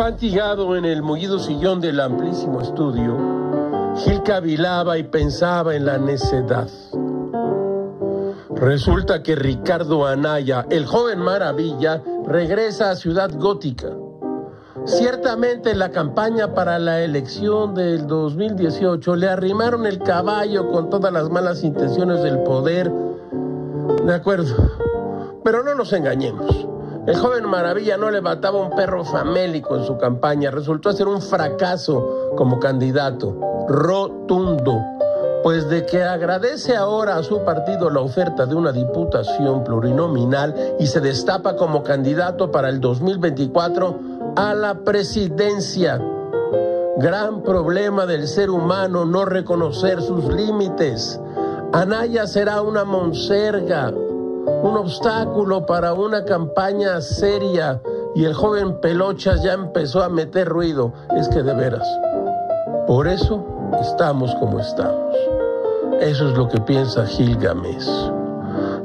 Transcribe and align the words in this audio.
fatigado 0.00 0.76
en 0.76 0.84
el 0.84 1.02
mullido 1.02 1.38
sillón 1.38 1.80
del 1.80 2.00
amplísimo 2.00 2.60
estudio, 2.60 3.16
Gil 3.98 4.22
cavilaba 4.24 4.98
y 4.98 5.04
pensaba 5.04 5.76
en 5.76 5.86
la 5.86 5.98
necedad. 5.98 6.68
Resulta 8.56 9.22
que 9.22 9.36
Ricardo 9.36 10.06
Anaya, 10.06 10.66
el 10.70 10.86
joven 10.86 11.20
maravilla, 11.20 12.02
regresa 12.26 12.90
a 12.90 12.96
Ciudad 12.96 13.30
Gótica. 13.32 13.90
Ciertamente 14.86 15.70
en 15.70 15.78
la 15.78 15.90
campaña 15.90 16.52
para 16.52 16.78
la 16.78 17.00
elección 17.02 17.74
del 17.74 18.06
2018 18.06 19.14
le 19.16 19.28
arrimaron 19.28 19.86
el 19.86 19.98
caballo 19.98 20.68
con 20.70 20.90
todas 20.90 21.12
las 21.12 21.30
malas 21.30 21.62
intenciones 21.62 22.22
del 22.22 22.42
poder. 22.42 22.90
De 24.04 24.14
acuerdo, 24.14 24.56
pero 25.44 25.62
no 25.62 25.74
nos 25.74 25.92
engañemos. 25.92 26.69
El 27.10 27.16
joven 27.16 27.44
maravilla 27.50 27.96
no 27.96 28.08
levantaba 28.08 28.60
un 28.60 28.70
perro 28.70 29.04
famélico 29.04 29.76
en 29.76 29.84
su 29.84 29.98
campaña, 29.98 30.52
resultó 30.52 30.92
ser 30.92 31.08
un 31.08 31.20
fracaso 31.20 32.30
como 32.36 32.60
candidato, 32.60 33.36
rotundo 33.68 34.78
pues 35.42 35.68
de 35.68 35.84
que 35.86 36.04
agradece 36.04 36.76
ahora 36.76 37.16
a 37.16 37.24
su 37.24 37.44
partido 37.44 37.90
la 37.90 37.98
oferta 37.98 38.46
de 38.46 38.54
una 38.54 38.70
diputación 38.70 39.64
plurinominal 39.64 40.76
y 40.78 40.86
se 40.86 41.00
destapa 41.00 41.56
como 41.56 41.82
candidato 41.82 42.52
para 42.52 42.68
el 42.68 42.80
2024 42.80 44.00
a 44.36 44.54
la 44.54 44.84
presidencia. 44.84 46.00
Gran 46.98 47.42
problema 47.42 48.06
del 48.06 48.28
ser 48.28 48.50
humano 48.50 49.04
no 49.04 49.24
reconocer 49.24 50.00
sus 50.00 50.26
límites. 50.32 51.20
Anaya 51.72 52.28
será 52.28 52.62
una 52.62 52.84
monserga, 52.84 53.92
un 54.46 54.76
obstáculo 54.76 55.66
para 55.66 55.92
una 55.92 56.24
campaña 56.24 57.00
seria 57.00 57.80
y 58.14 58.24
el 58.24 58.34
joven 58.34 58.80
Pelochas 58.80 59.42
ya 59.42 59.52
empezó 59.52 60.02
a 60.02 60.08
meter 60.08 60.48
ruido. 60.48 60.92
Es 61.16 61.28
que 61.28 61.42
de 61.42 61.54
veras. 61.54 61.86
Por 62.86 63.06
eso 63.06 63.44
estamos 63.80 64.34
como 64.36 64.60
estamos. 64.60 65.16
Eso 66.00 66.28
es 66.28 66.36
lo 66.36 66.48
que 66.48 66.60
piensa 66.60 67.06
Gilgamesh. 67.06 67.88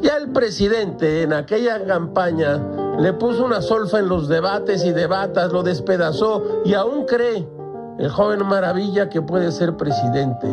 Ya 0.01 0.17
el 0.17 0.31
presidente 0.31 1.23
en 1.23 1.33
aquella 1.33 1.83
campaña 1.85 2.61
le 2.99 3.13
puso 3.13 3.43
una 3.43 3.61
solfa 3.61 3.99
en 3.99 4.09
los 4.09 4.27
debates 4.27 4.85
y 4.85 4.91
debatas, 4.91 5.51
lo 5.51 5.63
despedazó 5.63 6.61
y 6.63 6.73
aún 6.73 7.05
cree 7.05 7.47
el 7.97 8.09
joven 8.09 8.45
maravilla 8.45 9.09
que 9.09 9.21
puede 9.21 9.51
ser 9.51 9.75
presidente. 9.75 10.47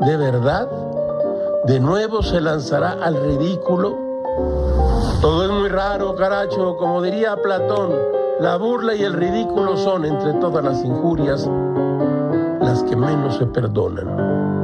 ¿De 0.00 0.16
verdad? 0.16 0.68
¿De 1.66 1.80
nuevo 1.80 2.22
se 2.22 2.40
lanzará 2.40 2.92
al 2.92 3.16
ridículo? 3.16 4.03
Todo 5.24 5.44
es 5.44 5.50
muy 5.50 5.70
raro, 5.70 6.14
caracho, 6.16 6.76
como 6.76 7.00
diría 7.00 7.34
Platón. 7.34 7.92
La 8.40 8.58
burla 8.58 8.94
y 8.94 9.04
el 9.04 9.14
ridículo 9.14 9.74
son, 9.74 10.04
entre 10.04 10.34
todas 10.34 10.62
las 10.62 10.84
injurias, 10.84 11.48
las 12.60 12.82
que 12.82 12.94
menos 12.94 13.36
se 13.38 13.46
perdonan. 13.46 14.63